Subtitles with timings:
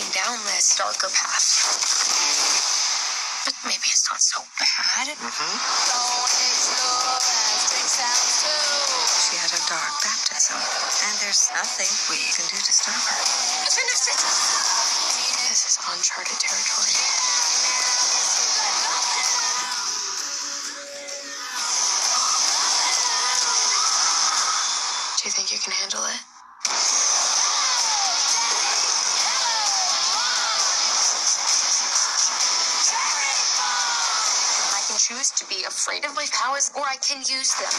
[0.00, 1.60] walking down this darker path.
[3.44, 5.08] But maybe it's not so bad.
[5.12, 5.56] Mm-hmm.
[9.20, 13.20] She had a dark baptism, and there's nothing we can do to stop her.
[15.48, 16.96] This is uncharted territory.
[25.18, 26.29] Do you think you can handle it?
[35.80, 37.72] Afraid of my powers, or I can use them.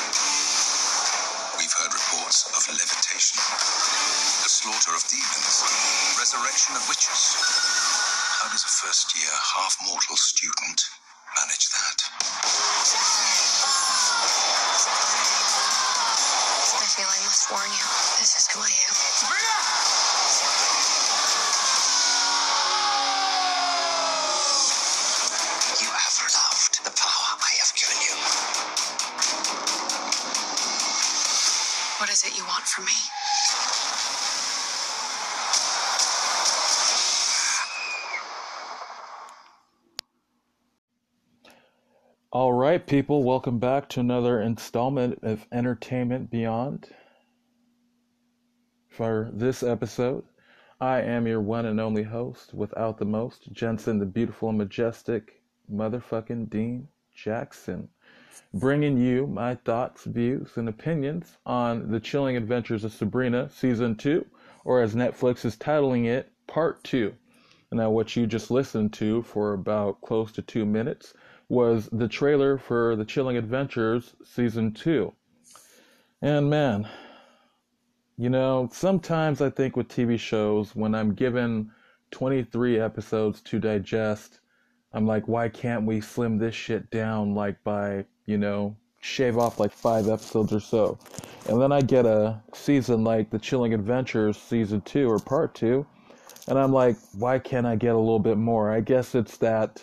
[1.54, 3.38] We've heard reports of levitation,
[4.42, 5.62] the slaughter of demons,
[6.18, 7.38] resurrection of witches.
[8.42, 10.82] How does a first year, half mortal student
[32.72, 32.92] from me?
[42.32, 46.88] All right, people, welcome back to another installment of Entertainment Beyond.
[48.88, 50.24] For this episode,
[50.80, 55.42] I am your one and only host, without the most, Jensen, the beautiful and majestic
[55.70, 57.90] motherfucking Dean Jackson,
[58.54, 64.26] bringing you my thoughts, views, and opinions on The Chilling Adventures of Sabrina Season 2,
[64.66, 67.14] or as Netflix is titling it, Part 2.
[67.72, 71.14] Now, what you just listened to for about close to two minutes
[71.48, 75.14] was the trailer for The Chilling Adventures Season 2.
[76.22, 76.88] And man,
[78.18, 81.72] you know, sometimes I think with TV shows, when I'm given
[82.12, 84.42] 23 episodes to digest,
[84.94, 89.60] I'm like, why can't we slim this shit down like by, you know, shave off
[89.60, 90.98] like five episodes or so?
[91.50, 95.86] And then I get a season like The Chilling Adventures Season 2 or Part 2,
[96.48, 98.72] and I'm like, why can't I get a little bit more?
[98.72, 99.82] I guess it's that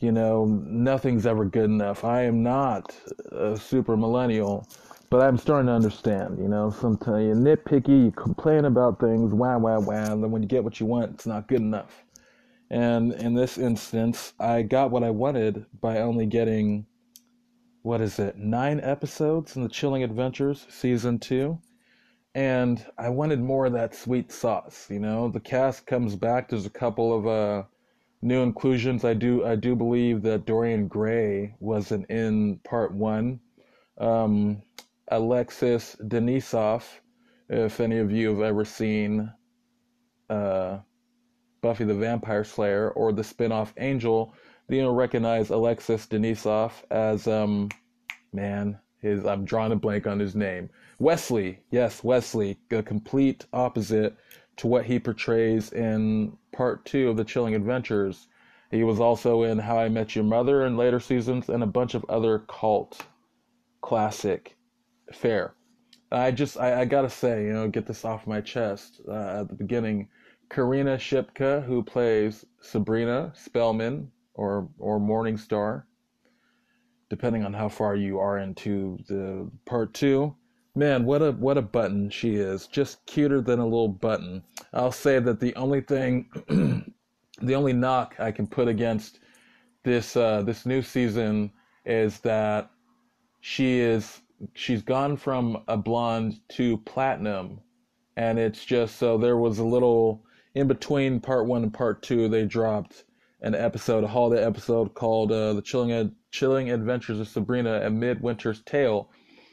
[0.00, 2.04] you know, nothing's ever good enough.
[2.04, 2.94] I am not
[3.32, 4.66] a super millennial,
[5.10, 9.58] but I'm starting to understand, you know, sometimes you're nitpicky, you complain about things, wah,
[9.58, 12.02] wah, wah, and then when you get what you want, it's not good enough.
[12.70, 16.86] And in this instance, I got what I wanted by only getting,
[17.82, 21.58] what is it, nine episodes in The Chilling Adventures Season 2.
[22.34, 25.28] And I wanted more of that sweet sauce, you know.
[25.28, 27.64] The cast comes back, there's a couple of, uh,
[28.22, 29.04] new inclusions.
[29.04, 33.40] I do I do believe that Dorian Gray wasn't in part one.
[33.98, 34.62] Um,
[35.08, 36.84] Alexis Denisof,
[37.48, 39.32] if any of you have ever seen
[40.28, 40.78] uh,
[41.60, 44.34] Buffy the Vampire Slayer or the spin-off Angel,
[44.68, 47.68] you know recognize Alexis Denisof as um,
[48.32, 50.68] man his I'm drawing a blank on his name.
[50.98, 54.16] Wesley, yes, Wesley, the complete opposite
[54.56, 58.28] to what he portrays in part two of The Chilling Adventures.
[58.70, 61.94] He was also in How I Met Your Mother in later seasons and a bunch
[61.94, 63.06] of other cult
[63.80, 64.56] classic
[65.12, 65.54] fare.
[66.12, 69.48] I just, I, I gotta say, you know, get this off my chest uh, at
[69.48, 70.08] the beginning.
[70.52, 75.84] Kiernan Shipka, who plays Sabrina Spellman or or Morningstar,
[77.08, 80.34] depending on how far you are into the part two,
[80.76, 82.68] Man, what a what a button she is.
[82.68, 84.42] Just cuter than a little button.
[84.72, 86.28] I'll say that the only thing
[87.42, 89.18] the only knock I can put against
[89.82, 91.50] this uh, this new season
[91.84, 92.70] is that
[93.40, 94.20] she is
[94.54, 97.60] she's gone from a blonde to platinum
[98.16, 100.24] and it's just so there was a little
[100.54, 103.04] in between part 1 and part 2 they dropped
[103.42, 107.90] an episode a holiday episode called uh, the chilling Ad- chilling adventures of Sabrina a
[107.90, 109.10] midwinter's tale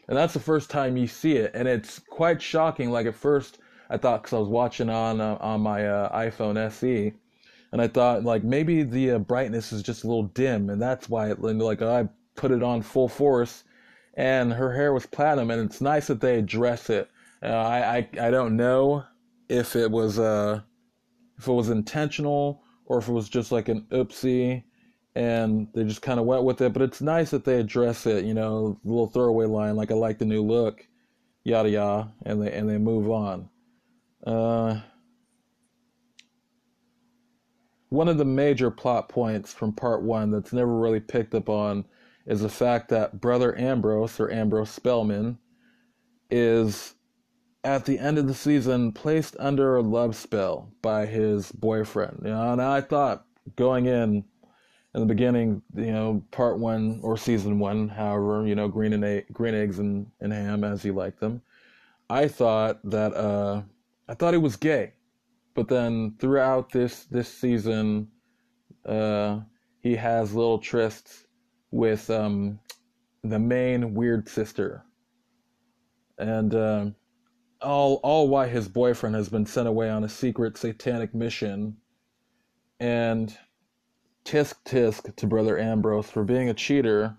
[0.08, 2.92] and that's the first time you see it, and it's quite shocking.
[2.92, 3.60] Like at first,
[3.90, 7.14] I thought because I was watching on uh, on my uh, iPhone SE,
[7.72, 11.10] and I thought like maybe the uh, brightness is just a little dim, and that's
[11.10, 13.66] why it like I put it on full force,
[14.14, 17.10] and her hair was platinum, and it's nice that they address it.
[17.44, 19.04] Uh, I, I I don't know
[19.50, 20.62] if it was uh
[21.38, 24.64] if it was intentional or if it was just like an oopsie
[25.16, 26.74] and they just kind of went with it.
[26.74, 30.20] But it's nice that they address it, you know, little throwaway line like I like
[30.20, 30.88] the new look,
[31.44, 33.50] yada yada, and they and they move on.
[34.26, 34.82] Uh,
[37.90, 41.86] one of the major plot points from part one that's never really picked up on
[42.26, 45.38] is the fact that Brother Ambrose or Ambrose Spellman
[46.30, 46.94] is
[47.68, 52.22] at the end of the season placed under a love spell by his boyfriend.
[52.24, 53.26] You know, and I thought
[53.58, 54.24] going in
[54.96, 59.24] in the beginning, you know, part one or season one, however, you know, green and
[59.34, 61.42] green eggs and, and ham as you like them.
[62.10, 63.64] I thought that uh,
[64.08, 64.94] I thought he was gay,
[65.54, 68.08] but then throughout this this season,
[68.86, 69.42] uh,
[69.82, 71.26] he has little trysts
[71.72, 72.62] with um,
[73.26, 74.86] the main weird sister,
[76.18, 76.86] and uh,
[77.62, 81.78] all all why his boyfriend has been sent away on a secret satanic mission,
[82.80, 83.38] and
[84.26, 87.16] tisk tisk to brother Ambrose for being a cheater,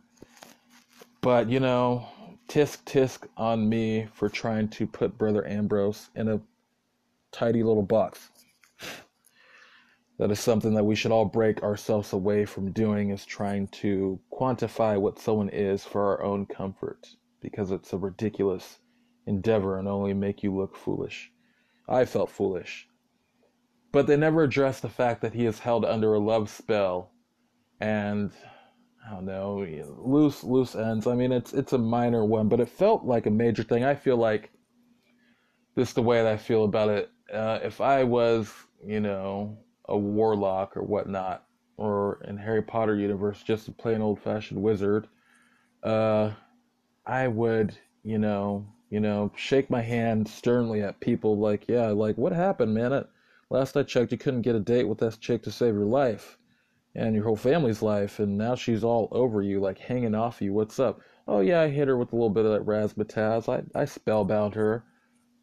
[1.21, 2.09] but you know
[2.49, 6.41] tisk tisk on me for trying to put brother Ambrose in a
[7.31, 8.31] tidy little box.
[10.19, 14.19] That is something that we should all break ourselves away from doing is trying to
[14.33, 17.07] quantify what someone is for our own comfort
[17.41, 18.79] because it's a ridiculous
[19.29, 21.31] endeavor and only make you look foolish.
[21.89, 22.89] I felt foolish.
[23.93, 27.13] But they never address the fact that he is held under a love spell
[27.81, 28.33] and
[29.07, 29.65] I don't know,
[30.05, 31.07] loose loose ends.
[31.07, 33.85] I mean, it's it's a minor one, but it felt like a major thing.
[33.85, 34.51] I feel like
[35.75, 37.11] this is the way that I feel about it.
[37.33, 38.53] Uh, if I was,
[38.85, 39.59] you know,
[39.89, 41.47] a warlock or whatnot,
[41.79, 45.07] or in Harry Potter universe, just a plain old fashioned wizard,
[45.83, 46.33] uh,
[47.07, 52.17] I would, you know, you know, shake my hand sternly at people like, yeah, like
[52.17, 52.93] what happened, man?
[52.93, 53.09] It,
[53.51, 56.39] last I checked, you couldn't get a date with that chick to save your life
[56.95, 60.53] and your whole family's life, and now she's all over you, like hanging off you.
[60.53, 61.01] What's up?
[61.29, 63.49] Oh yeah, I hit her with a little bit of that razzmatazz.
[63.49, 64.85] I I spellbound her.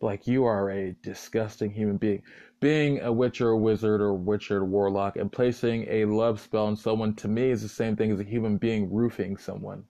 [0.01, 2.21] Like you are a disgusting human being.
[2.59, 6.65] Being a witch or a wizard or witch or warlock and placing a love spell
[6.65, 9.85] on someone to me is the same thing as a human being roofing someone.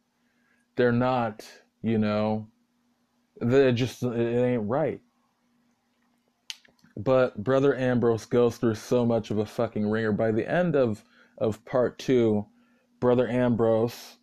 [0.75, 1.47] They're not,
[1.81, 2.47] you know,
[3.41, 5.01] they just it ain't right.
[6.97, 10.11] But Brother Ambrose goes through so much of a fucking ringer.
[10.11, 11.03] By the end of
[11.37, 12.45] of part two,
[12.99, 14.17] Brother Ambrose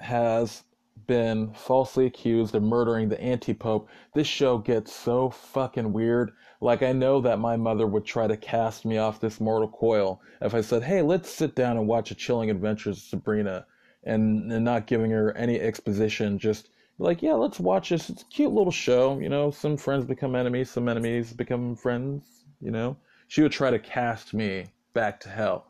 [0.00, 0.64] has
[1.06, 3.88] been falsely accused of murdering the anti-pope.
[4.14, 6.32] This show gets so fucking weird.
[6.60, 10.22] Like I know that my mother would try to cast me off this mortal coil
[10.40, 13.66] if I said, "Hey, let's sit down and watch a chilling adventures of Sabrina,"
[14.04, 18.10] and, and not giving her any exposition, just like, "Yeah, let's watch this.
[18.10, 19.18] It's a cute little show.
[19.18, 22.44] You know, some friends become enemies, some enemies become friends.
[22.60, 22.96] You know."
[23.26, 25.66] She would try to cast me back to hell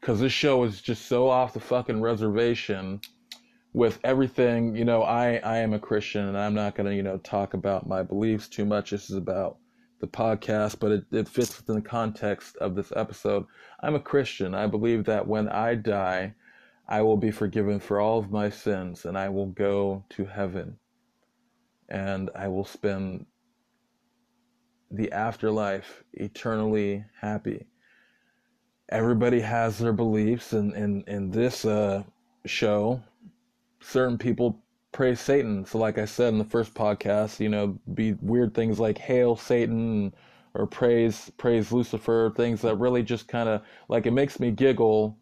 [0.00, 3.00] because this show is just so off the fucking reservation
[3.72, 7.18] with everything you know i i am a christian and i'm not to you know
[7.18, 9.56] talk about my beliefs too much this is about
[10.00, 13.44] the podcast but it, it fits within the context of this episode
[13.80, 16.32] i'm a christian i believe that when i die
[16.88, 20.78] i will be forgiven for all of my sins and i will go to heaven
[21.88, 23.26] and i will spend
[24.94, 27.66] the afterlife eternally happy.
[28.90, 32.04] Everybody has their beliefs and in, in, in this uh,
[32.46, 33.02] show
[33.80, 35.66] certain people praise satan.
[35.66, 39.34] So like i said in the first podcast you know be weird things like hail
[39.34, 40.14] satan
[40.54, 45.18] or praise praise lucifer things that really just kind of like it makes me giggle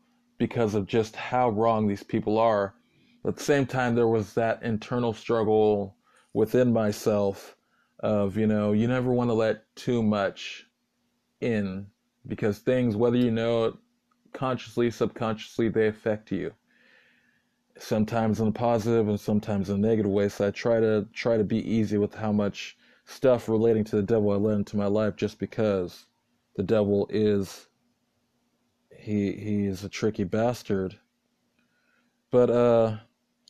[0.47, 2.75] because of just how wrong these people are
[3.25, 5.97] at the same time there was that internal struggle
[6.33, 7.57] within myself
[8.01, 10.67] of you know you never want to let too much
[11.41, 11.87] in
[12.27, 13.75] because things, whether you know it
[14.33, 16.53] consciously, subconsciously, they affect you.
[17.79, 20.29] Sometimes in a positive and sometimes in a negative way.
[20.29, 24.03] So I try to try to be easy with how much stuff relating to the
[24.03, 26.07] devil I let into my life, just because
[26.57, 27.67] the devil is
[29.03, 30.99] he he is a tricky bastard.
[32.31, 32.97] But uh,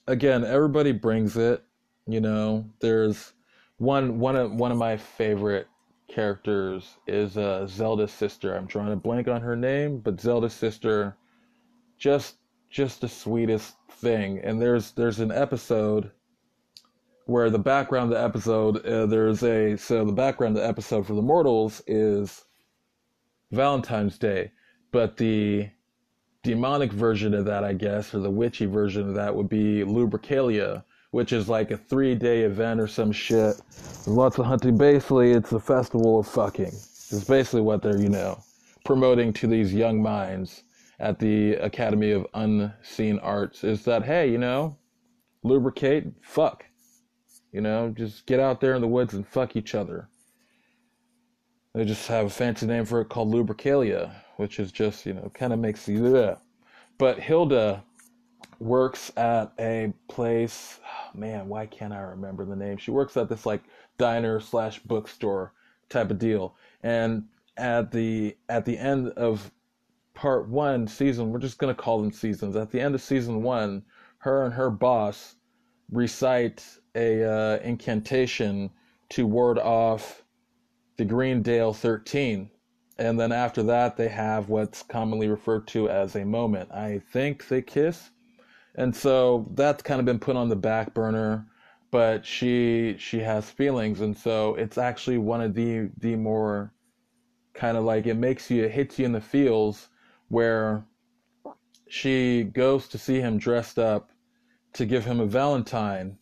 [0.06, 1.62] again, everybody brings it.
[2.06, 3.32] You know, there's
[3.76, 5.68] one one of one of my favorite
[6.08, 8.54] characters is uh, Zelda's sister.
[8.54, 11.16] I'm trying to blank on her name, but Zelda's sister,
[11.98, 12.36] just
[12.70, 14.40] just the sweetest thing.
[14.40, 16.10] And there's there's an episode
[17.26, 21.06] where the background of the episode uh, there's a so the background of the episode
[21.06, 22.44] for the mortals is
[23.50, 24.50] Valentine's Day,
[24.92, 25.68] but the
[26.42, 30.84] demonic version of that, I guess, or the witchy version of that would be Lupercalia,
[31.10, 33.60] which is like a three day event or some shit.
[33.70, 34.76] There's lots of hunting.
[34.76, 36.66] Basically, it's a festival of fucking.
[36.66, 38.42] It's basically what they're, you know,
[38.84, 40.64] promoting to these young minds
[41.00, 44.76] at the Academy of Unseen Arts is that, hey, you know,
[45.42, 46.64] lubricate, fuck.
[47.52, 50.08] You know, just get out there in the woods and fuck each other.
[51.74, 55.30] They just have a fancy name for it called lupercalia, which is just, you know,
[55.32, 56.36] kind of makes you, yeah.
[56.98, 57.82] But Hilda
[58.58, 60.80] works at a place.
[61.14, 62.76] Man, why can't I remember the name?
[62.76, 63.62] She works at this like
[63.96, 65.54] diner slash bookstore
[65.88, 66.56] type of deal.
[66.82, 67.24] And
[67.56, 69.50] at the at the end of
[70.14, 72.54] part one season, we're just gonna call them seasons.
[72.54, 73.82] At the end of season one,
[74.18, 75.36] her and her boss
[75.90, 76.64] recite
[76.94, 78.70] a uh, incantation
[79.10, 80.21] to ward off
[81.02, 82.48] the Greendale 13.
[82.96, 86.70] And then after that, they have what's commonly referred to as a moment.
[86.70, 88.10] I think they kiss.
[88.76, 91.48] And so that's kind of been put on the back burner,
[91.90, 96.72] but she she has feelings and so it's actually one of the the more
[97.52, 99.88] kind of like it makes you it hits you in the feels
[100.28, 100.86] where
[101.88, 104.10] she goes to see him dressed up
[104.72, 106.16] to give him a valentine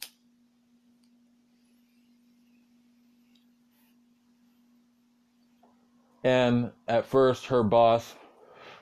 [6.25, 8.15] and at first her boss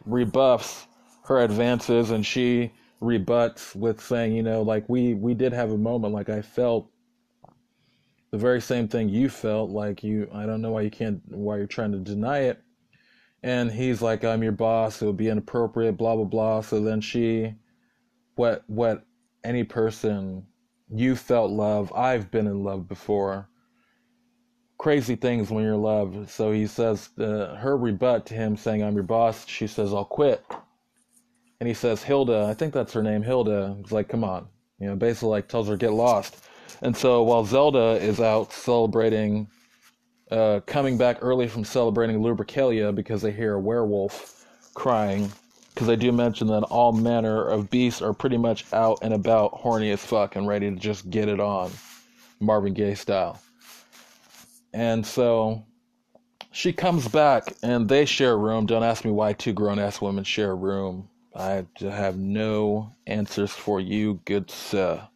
[0.04, 0.86] rebuffs
[1.24, 5.78] her advances and she rebuts with saying you know like we we did have a
[5.78, 6.90] moment like i felt
[8.30, 11.56] the very same thing you felt like you i don't know why you can't why
[11.56, 12.62] you're trying to deny it.
[13.42, 16.60] And he's like i'm your boss it would be inappropriate blah blah blah.
[16.60, 17.54] So then she
[18.34, 19.04] what what
[19.44, 20.44] any person
[20.90, 23.47] you felt love i've been in love before
[24.78, 28.82] crazy things when you're in love so he says uh, her rebut to him saying
[28.82, 30.44] i'm your boss she says i'll quit
[31.60, 34.46] and he says hilda i think that's her name hilda he's like come on
[34.78, 36.44] you know basically like tells her get lost
[36.82, 39.48] and so while zelda is out celebrating
[40.30, 45.30] uh, coming back early from celebrating Lupercalia because they hear a werewolf crying.
[45.74, 49.52] Because they do mention that all manner of beasts are pretty much out and about,
[49.52, 51.70] horny as fuck, and ready to just get it on,
[52.40, 53.40] Marvin Gaye style.
[54.78, 55.64] And so
[56.52, 58.64] she comes back, and they share a room.
[58.64, 61.08] Don't ask me why two grown ass women share a room.
[61.34, 65.08] I have no answers for you, good sir.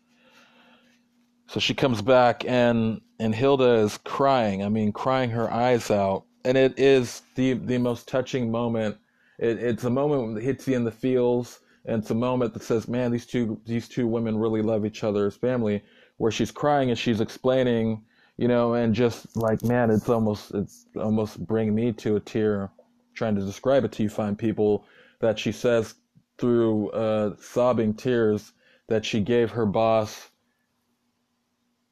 [1.47, 4.65] So she comes back and and Hilda is crying.
[4.65, 8.97] I mean, crying her eyes out, and it is the the most touching moment.
[9.39, 12.65] It, it's a moment that hits you in the feels, and it's a moment that
[12.65, 15.85] says, "Man, these two these two women really love each other as family."
[16.17, 18.03] Where she's crying and she's explaining,
[18.43, 22.73] you know, and just like, man, it's almost it's almost bringing me to a tear,
[23.15, 24.85] trying to describe it to you fine people.
[25.21, 25.95] That she says
[26.39, 28.51] through uh, sobbing tears
[28.89, 30.31] that she gave her boss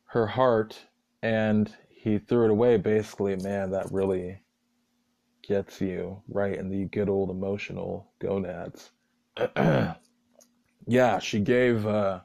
[0.07, 0.76] her heart
[1.23, 4.40] and he threw it away basically man that really
[5.47, 8.90] gets you right in the good old emotional gonads
[10.88, 12.19] yeah she gave uh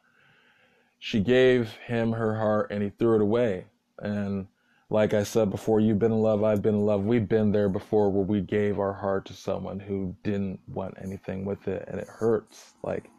[0.97, 3.65] she gave him her heart and he threw it away
[3.99, 4.47] and
[4.89, 7.69] like i said before you've been in love i've been in love we've been there
[7.69, 11.99] before where we gave our heart to someone who didn't want anything with it and
[11.99, 13.09] it hurts like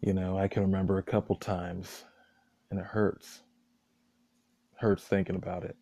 [0.00, 2.04] you know i can remember a couple times
[2.72, 3.42] and it hurts.
[4.76, 5.76] Hurts thinking about it.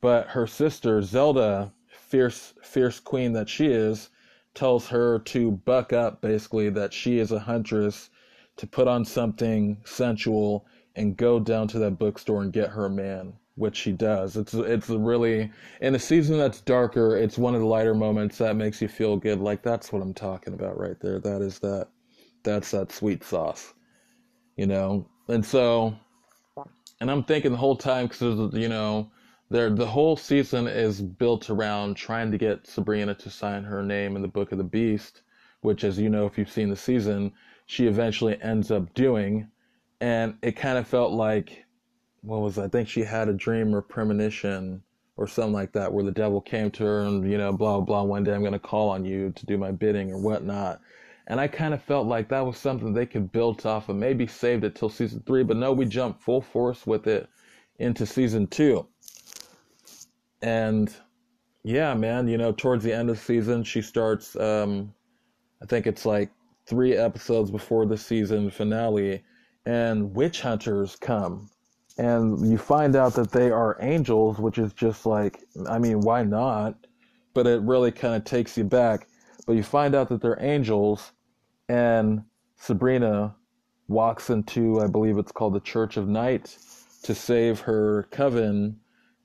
[0.00, 4.10] But her sister, Zelda, fierce fierce queen that she is,
[4.54, 8.10] tells her to buck up basically that she is a huntress
[8.56, 12.90] to put on something sensual and go down to that bookstore and get her a
[12.90, 14.36] man which she does.
[14.36, 15.50] It's it's really
[15.80, 19.16] in a season that's darker it's one of the lighter moments that makes you feel
[19.16, 19.40] good.
[19.40, 21.18] Like that's what i'm talking about right there.
[21.18, 21.88] That is that
[22.42, 23.72] that's that sweet sauce
[24.56, 25.06] you know?
[25.28, 25.96] And so
[27.00, 29.10] and I'm thinking the whole time because you know,
[29.50, 34.16] there the whole season is built around trying to get Sabrina to sign her name
[34.16, 35.22] in the Book of the Beast,
[35.60, 37.32] which, as you know, if you've seen the season,
[37.66, 39.48] she eventually ends up doing,
[40.00, 41.64] and it kind of felt like,
[42.22, 44.82] what was I think she had a dream or premonition
[45.16, 48.02] or something like that where the devil came to her and you know blah blah
[48.02, 50.80] one day I'm going to call on you to do my bidding or whatnot
[51.28, 54.26] and I kind of felt like that was something they could build off of, maybe
[54.26, 57.28] saved it till season three, but no, we jumped full force with it
[57.78, 58.86] into season two.
[60.40, 60.94] And
[61.64, 64.94] yeah, man, you know, towards the end of the season, she starts, um,
[65.60, 66.30] I think it's like
[66.64, 69.24] three episodes before the season finale,
[69.66, 71.50] and witch hunters come.
[71.98, 76.22] And you find out that they are angels, which is just like, I mean, why
[76.22, 76.76] not?
[77.34, 79.08] But it really kind of takes you back.
[79.46, 81.12] But you find out that they're angels,
[81.68, 82.22] and
[82.56, 83.34] Sabrina
[83.88, 86.56] walks into, I believe it's called the Church of Night,
[87.02, 88.80] to save her coven,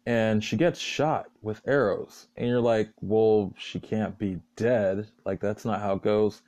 [0.05, 2.27] and she gets shot with arrows.
[2.37, 5.07] And you're like, well, she can't be dead.
[5.25, 6.41] Like, that's not how it goes.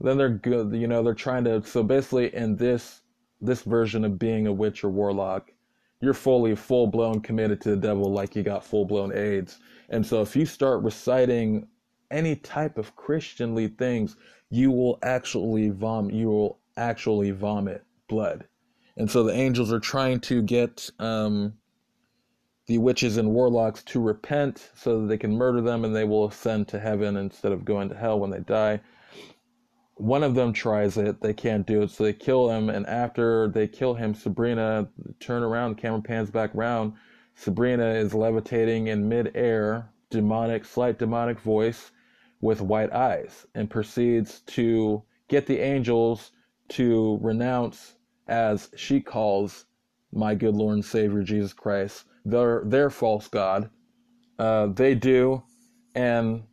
[0.00, 1.64] Then they're good, you know, they're trying to.
[1.64, 3.00] So basically, in this
[3.44, 5.52] this version of being a witch or warlock,
[6.00, 9.58] you're fully full blown committed to the devil, like you got full blown AIDS.
[9.88, 11.66] And so, if you start reciting
[12.10, 14.16] any type of Christianly things,
[14.50, 16.14] you will actually vomit.
[16.14, 18.46] You will actually vomit blood.
[18.96, 21.54] And so the angels are trying to get um,
[22.66, 26.28] the witches and warlocks to repent so that they can murder them and they will
[26.28, 28.80] ascend to heaven instead of going to hell when they die.
[29.96, 32.68] One of them tries it, they can't do it, so they kill him.
[32.68, 34.88] And after they kill him, Sabrina
[35.20, 36.94] turn around, camera pans back around.
[37.36, 41.92] Sabrina is levitating in midair, demonic, slight demonic voice
[42.40, 46.32] with white eyes, and proceeds to get the angels
[46.68, 47.94] to renounce,
[48.26, 49.66] as she calls
[50.12, 53.70] my good Lord and Savior Jesus Christ, their their false god.
[54.38, 55.42] Uh, they do,
[55.94, 56.44] and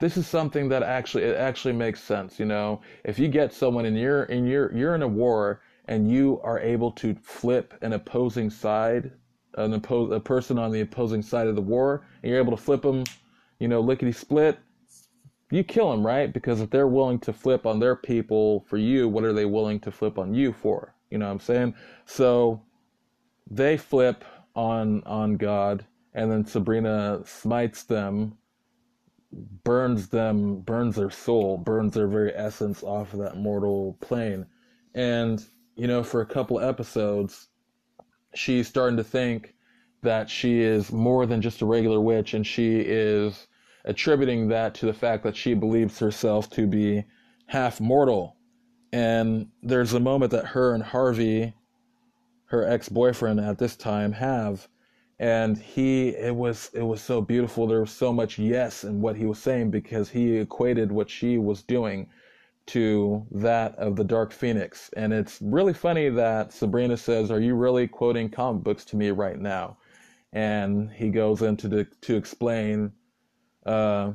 [0.00, 2.40] this is something that actually it actually makes sense.
[2.40, 6.10] You know, if you get someone in your in your you're in a war and
[6.10, 9.12] you are able to flip an opposing side,
[9.54, 12.62] an oppose a person on the opposing side of the war, and you're able to
[12.62, 13.04] flip them,
[13.58, 14.58] you know, lickety split.
[15.50, 16.32] You kill them, right?
[16.32, 19.80] Because if they're willing to flip on their people for you, what are they willing
[19.80, 20.94] to flip on you for?
[21.10, 21.74] You know what I'm saying?
[22.06, 22.62] So
[23.50, 28.38] they flip on on God, and then Sabrina smites them,
[29.32, 34.46] burns them, burns their soul, burns their very essence off of that mortal plane.
[34.94, 35.44] And,
[35.76, 37.48] you know, for a couple episodes,
[38.34, 39.54] she's starting to think
[40.02, 43.46] that she is more than just a regular witch, and she is
[43.84, 47.04] attributing that to the fact that she believes herself to be
[47.46, 48.36] half mortal.
[48.92, 51.54] And there's a moment that her and Harvey
[52.50, 54.66] her ex-boyfriend at this time have
[55.20, 57.66] and he it was it was so beautiful.
[57.66, 61.36] There was so much yes in what he was saying because he equated what she
[61.36, 62.08] was doing
[62.66, 64.88] to that of the dark phoenix.
[64.96, 69.10] And it's really funny that sabrina says are you really quoting comic books to me
[69.10, 69.76] right now?
[70.32, 72.92] And he goes into the, to explain
[73.66, 74.12] uh,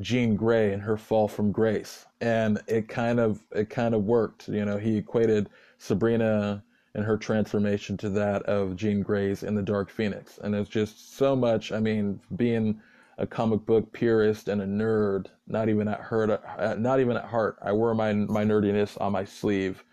[0.00, 2.04] jean grey and her fall from grace.
[2.20, 4.48] And it kind of it kind of worked.
[4.48, 6.62] You know he equated sabrina
[6.94, 10.38] and her transformation to that of Jean Grey's in the Dark Phoenix.
[10.38, 11.72] And it's just so much.
[11.72, 12.80] I mean, being
[13.18, 17.24] a comic book purist and a nerd, not even at heart, uh, not even at
[17.24, 17.58] heart.
[17.62, 19.84] I wear my my nerdiness on my sleeve,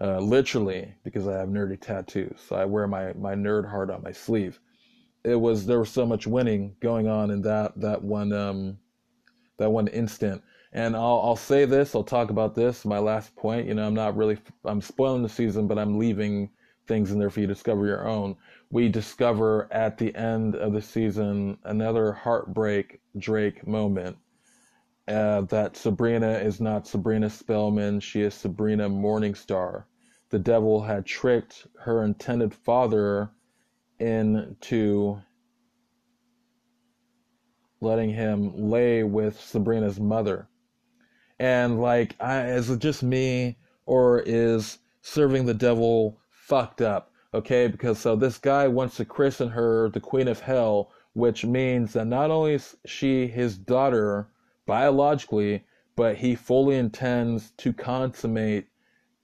[0.00, 2.38] uh, literally because I have nerdy tattoos.
[2.48, 4.60] So I wear my my nerd heart on my sleeve.
[5.24, 8.78] It was there was so much winning going on in that that one um
[9.58, 13.66] that one instant and I'll, I'll say this, I'll talk about this, my last point.
[13.66, 16.50] You know, I'm not really, I'm spoiling the season, but I'm leaving
[16.86, 18.36] things in there for you to discover your own.
[18.70, 24.16] We discover at the end of the season another heartbreak Drake moment.
[25.08, 29.84] Uh, that Sabrina is not Sabrina Spellman, she is Sabrina Morningstar.
[30.28, 33.32] The devil had tricked her intended father
[33.98, 35.20] into
[37.80, 40.48] letting him lay with Sabrina's mother
[41.40, 47.10] and like I, is it just me or is serving the devil fucked up?
[47.32, 51.94] Okay because so this guy wants to christen her the queen of hell which means
[51.94, 54.28] that not only is she his daughter
[54.66, 55.64] biologically
[55.96, 58.66] but he fully intends to consummate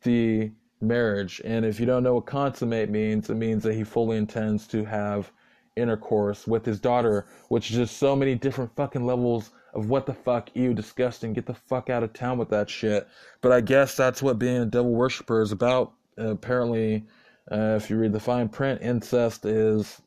[0.02, 0.50] the
[0.80, 1.40] marriage.
[1.44, 4.84] And if you don't know what consummate means it means that he fully intends to
[4.84, 5.30] have
[5.76, 10.14] intercourse with his daughter which is just so many different fucking levels of what the
[10.14, 13.06] fuck, you disgusting, get the fuck out of town with that shit.
[13.42, 15.92] But I guess that's what being a devil worshiper is about.
[16.18, 17.06] Uh, apparently,
[17.52, 20.00] uh, if you read the fine print, incest is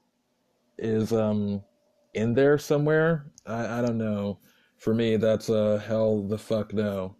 [0.79, 1.61] is um
[2.15, 3.27] in there somewhere.
[3.45, 4.39] I, I don't know.
[4.77, 7.15] For me, that's a hell the fuck no.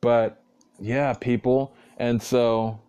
[0.00, 0.40] But
[0.78, 2.80] yeah, people, and so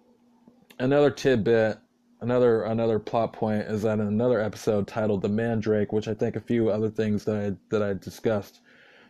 [0.77, 1.79] another tidbit
[2.21, 6.35] another another plot point is that in another episode titled "The Mandrake," which I think
[6.35, 8.61] a few other things that I that I discussed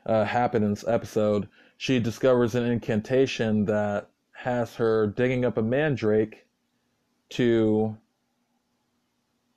[0.06, 5.62] uh, happen in this episode, she discovers an incantation that has her digging up a
[5.62, 6.46] mandrake
[7.30, 7.98] to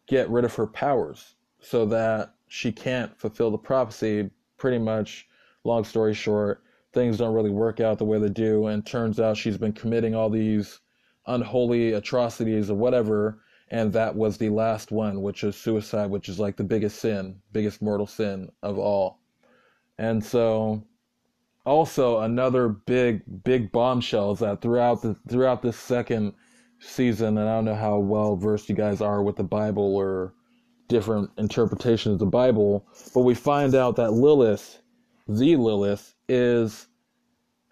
[0.06, 4.30] get rid of her powers, so that she can't fulfill the prophecy.
[4.58, 5.26] Pretty much,
[5.64, 6.62] long story short,
[6.92, 10.14] things don't really work out the way they do, and turns out she's been committing
[10.14, 10.80] all these
[11.26, 13.38] unholy atrocities or whatever
[13.70, 17.40] and that was the last one which is suicide which is like the biggest sin
[17.52, 19.18] biggest mortal sin of all.
[19.98, 20.84] And so
[21.64, 26.32] also another big big bombshell is that throughout the throughout this second
[26.80, 30.34] season and i don't know how well versed you guys are with the bible or
[30.88, 34.80] different interpretations of the bible but we find out that lilith
[35.28, 36.88] the lilith is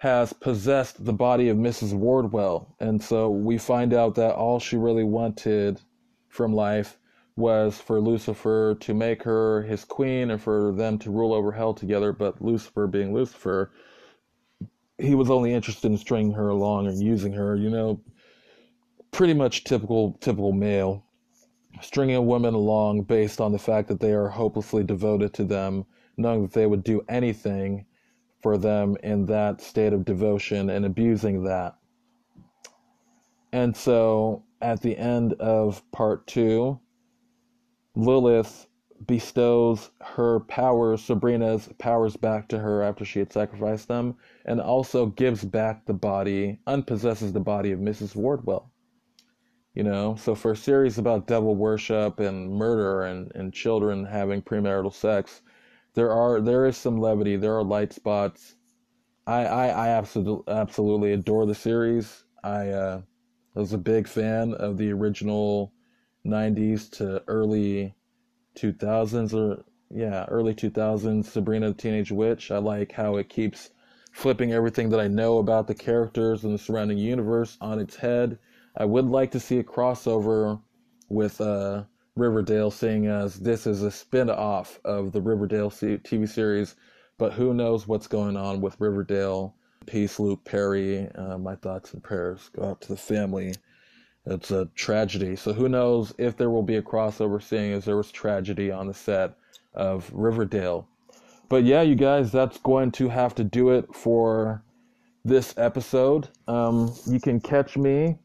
[0.00, 1.92] has possessed the body of Mrs.
[1.92, 2.74] Wardwell.
[2.80, 5.78] And so we find out that all she really wanted
[6.28, 6.98] from life
[7.36, 11.74] was for Lucifer to make her his queen and for them to rule over hell
[11.74, 12.14] together.
[12.14, 13.72] But Lucifer, being Lucifer,
[14.96, 18.00] he was only interested in stringing her along and using her, you know,
[19.10, 21.04] pretty much typical typical male
[21.82, 25.84] stringing a woman along based on the fact that they are hopelessly devoted to them,
[26.16, 27.84] knowing that they would do anything
[28.42, 31.76] for them in that state of devotion and abusing that.
[33.52, 36.80] And so at the end of part two,
[37.94, 38.66] Lilith
[39.06, 45.06] bestows her powers, Sabrina's powers back to her after she had sacrificed them, and also
[45.06, 48.14] gives back the body, unpossesses the body of Mrs.
[48.14, 48.70] Wardwell.
[49.74, 54.42] You know, so for a series about devil worship and murder and, and children having
[54.42, 55.42] premarital sex,
[55.94, 58.54] there are there is some levity, there are light spots.
[59.26, 62.24] I I, I absolutely absolutely adore the series.
[62.42, 63.02] I uh,
[63.54, 65.72] was a big fan of the original
[66.26, 67.94] 90s to early
[68.56, 72.50] 2000s or yeah, early 2000s Sabrina the Teenage Witch.
[72.50, 73.70] I like how it keeps
[74.12, 78.38] flipping everything that I know about the characters and the surrounding universe on its head
[78.76, 80.60] I would like to see a crossover
[81.08, 81.84] with uh,
[82.16, 86.76] Riverdale, seeing as this is a spin off of the Riverdale TV series.
[87.18, 89.54] But who knows what's going on with Riverdale?
[89.86, 91.08] Peace, Luke Perry.
[91.14, 93.54] Uh, my thoughts and prayers go out to the family.
[94.26, 95.36] It's a tragedy.
[95.36, 98.86] So who knows if there will be a crossover, seeing as there was tragedy on
[98.86, 99.34] the set
[99.74, 100.88] of Riverdale.
[101.48, 104.62] But yeah, you guys, that's going to have to do it for
[105.24, 106.28] this episode.
[106.46, 108.18] Um, you can catch me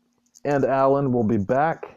[0.45, 1.94] and Alan will be back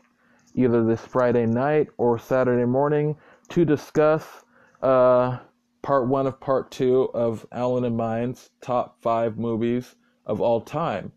[0.58, 3.16] either this Friday night or Saturday morning
[3.48, 4.44] to discuss
[4.82, 5.38] uh,
[5.82, 9.94] part one of part two of Alan and mine's top five movies
[10.26, 11.12] of all time,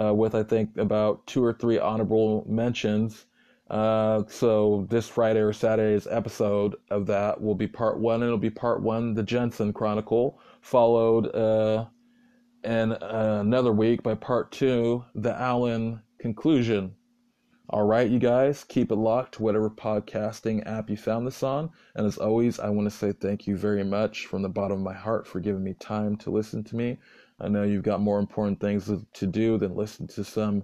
[0.00, 3.26] uh, with I think about two or three honorable mentions.
[3.68, 8.50] Uh, so this Friday or Saturday's episode of that will be part one, it'll be
[8.50, 11.86] part one, the Jensen Chronicle, followed uh,
[12.62, 16.94] in uh, another week by part two, the Alan conclusion.
[17.68, 21.70] All right, you guys, keep it locked to whatever podcasting app you found this on.
[21.96, 24.84] And as always, I want to say thank you very much from the bottom of
[24.84, 26.98] my heart for giving me time to listen to me.
[27.40, 30.62] I know you've got more important things to do than listen to some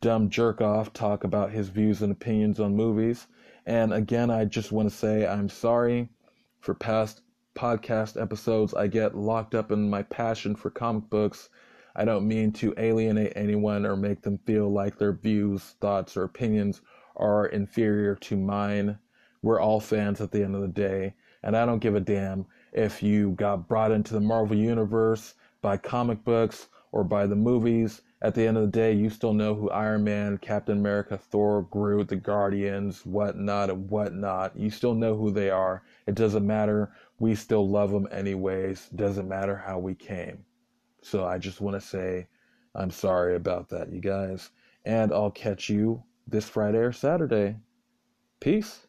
[0.00, 3.26] dumb jerk off talk about his views and opinions on movies.
[3.66, 6.08] And again, I just want to say I'm sorry
[6.60, 7.20] for past
[7.56, 8.74] podcast episodes.
[8.74, 11.48] I get locked up in my passion for comic books
[11.98, 16.22] I don't mean to alienate anyone or make them feel like their views, thoughts, or
[16.22, 16.80] opinions
[17.16, 19.00] are inferior to mine.
[19.42, 22.46] We're all fans at the end of the day, and I don't give a damn
[22.72, 28.02] if you got brought into the Marvel Universe by comic books or by the movies.
[28.22, 31.62] At the end of the day, you still know who Iron Man, Captain America, Thor,
[31.62, 34.56] Groot, the Guardians, whatnot, and whatnot.
[34.56, 35.82] You still know who they are.
[36.06, 36.92] It doesn't matter.
[37.18, 38.88] We still love them anyways.
[38.90, 40.44] Doesn't matter how we came.
[41.02, 42.28] So I just want to say
[42.74, 44.50] I'm sorry about that, you guys.
[44.84, 47.56] And I'll catch you this Friday or Saturday.
[48.40, 48.87] Peace.